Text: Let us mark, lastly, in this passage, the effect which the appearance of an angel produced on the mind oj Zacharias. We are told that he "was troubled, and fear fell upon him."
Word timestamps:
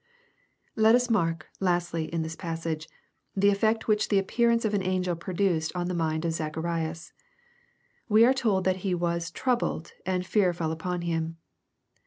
Let 0.75 0.95
us 0.95 1.11
mark, 1.11 1.45
lastly, 1.59 2.05
in 2.11 2.23
this 2.23 2.35
passage, 2.35 2.89
the 3.35 3.51
effect 3.51 3.87
which 3.87 4.09
the 4.09 4.17
appearance 4.17 4.65
of 4.65 4.73
an 4.73 4.81
angel 4.81 5.15
produced 5.15 5.71
on 5.75 5.89
the 5.89 5.93
mind 5.93 6.23
oj 6.23 6.31
Zacharias. 6.31 7.13
We 8.09 8.25
are 8.25 8.33
told 8.33 8.63
that 8.63 8.77
he 8.77 8.95
"was 8.95 9.29
troubled, 9.29 9.91
and 10.03 10.25
fear 10.25 10.53
fell 10.53 10.71
upon 10.71 11.03
him." 11.03 11.37